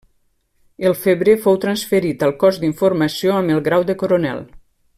El 0.89 0.95
febrer 1.01 1.35
fou 1.43 1.59
transferit 1.65 2.25
al 2.29 2.33
cos 2.45 2.57
d'informació 2.63 3.35
amb 3.43 3.55
el 3.57 3.63
grau 3.69 3.87
de 3.91 3.97
Coronel. 4.05 4.43